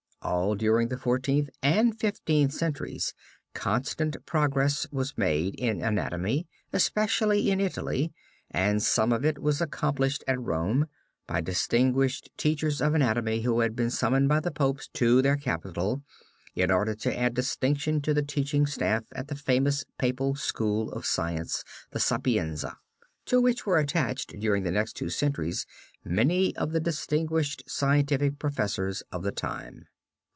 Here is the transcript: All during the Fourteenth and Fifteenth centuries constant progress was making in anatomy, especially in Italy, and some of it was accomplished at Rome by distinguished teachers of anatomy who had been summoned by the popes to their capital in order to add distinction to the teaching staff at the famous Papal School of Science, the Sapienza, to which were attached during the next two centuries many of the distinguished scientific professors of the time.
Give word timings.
All 0.23 0.53
during 0.53 0.89
the 0.89 0.99
Fourteenth 0.99 1.49
and 1.63 1.99
Fifteenth 1.99 2.53
centuries 2.53 3.15
constant 3.55 4.23
progress 4.27 4.85
was 4.91 5.17
making 5.17 5.55
in 5.55 5.81
anatomy, 5.81 6.45
especially 6.71 7.49
in 7.49 7.59
Italy, 7.59 8.13
and 8.51 8.83
some 8.83 9.11
of 9.11 9.25
it 9.25 9.39
was 9.39 9.61
accomplished 9.61 10.23
at 10.27 10.39
Rome 10.39 10.85
by 11.25 11.41
distinguished 11.41 12.29
teachers 12.37 12.81
of 12.83 12.93
anatomy 12.93 13.41
who 13.41 13.61
had 13.61 13.75
been 13.75 13.89
summoned 13.89 14.29
by 14.29 14.39
the 14.39 14.51
popes 14.51 14.87
to 14.93 15.23
their 15.23 15.37
capital 15.37 16.03
in 16.53 16.69
order 16.69 16.93
to 16.93 17.17
add 17.17 17.33
distinction 17.33 17.99
to 18.01 18.13
the 18.13 18.21
teaching 18.23 18.67
staff 18.67 19.01
at 19.13 19.27
the 19.27 19.35
famous 19.35 19.85
Papal 19.97 20.35
School 20.35 20.91
of 20.91 21.03
Science, 21.03 21.63
the 21.93 21.99
Sapienza, 21.99 22.77
to 23.25 23.41
which 23.41 23.65
were 23.65 23.79
attached 23.79 24.39
during 24.39 24.61
the 24.61 24.71
next 24.71 24.93
two 24.93 25.09
centuries 25.09 25.65
many 26.05 26.55
of 26.57 26.73
the 26.73 26.79
distinguished 26.79 27.63
scientific 27.67 28.37
professors 28.37 29.01
of 29.11 29.23
the 29.23 29.31
time. 29.31 29.87